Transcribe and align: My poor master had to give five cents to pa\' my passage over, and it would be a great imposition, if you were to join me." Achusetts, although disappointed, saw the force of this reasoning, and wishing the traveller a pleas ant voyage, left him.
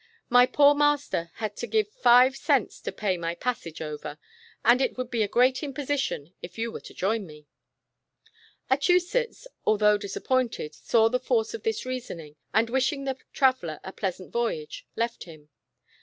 My 0.29 0.47
poor 0.47 0.73
master 0.73 1.29
had 1.35 1.55
to 1.57 1.67
give 1.67 1.87
five 1.91 2.35
cents 2.35 2.79
to 2.81 2.91
pa\' 2.91 3.17
my 3.17 3.35
passage 3.35 3.81
over, 3.83 4.17
and 4.65 4.81
it 4.81 4.97
would 4.97 5.11
be 5.11 5.21
a 5.21 5.27
great 5.27 5.61
imposition, 5.61 6.33
if 6.41 6.57
you 6.57 6.71
were 6.71 6.81
to 6.81 6.93
join 6.95 7.27
me." 7.27 7.45
Achusetts, 8.67 9.45
although 9.63 9.99
disappointed, 9.99 10.73
saw 10.73 11.07
the 11.07 11.19
force 11.19 11.53
of 11.53 11.61
this 11.61 11.85
reasoning, 11.85 12.35
and 12.51 12.67
wishing 12.71 13.03
the 13.03 13.19
traveller 13.31 13.79
a 13.83 13.93
pleas 13.93 14.19
ant 14.19 14.31
voyage, 14.33 14.87
left 14.95 15.25
him. 15.25 15.49